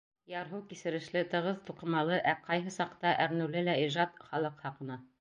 [0.31, 5.05] Ярһыу кисерешле, тығыҙ туҡымалы, ә ҡайһы саҡта әрнеүле лә ижад— халыҡ хаҡына!